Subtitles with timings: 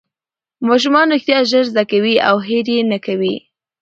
[0.67, 3.35] ماشومان رښتیا ژر زده کوي او هېر یې نه کوي